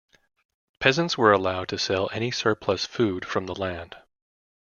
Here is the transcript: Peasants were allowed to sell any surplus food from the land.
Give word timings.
Peasants 0.79 1.15
were 1.15 1.31
allowed 1.31 1.67
to 1.67 1.77
sell 1.77 2.09
any 2.11 2.31
surplus 2.31 2.85
food 2.87 3.23
from 3.23 3.45
the 3.45 3.53
land. 3.53 3.95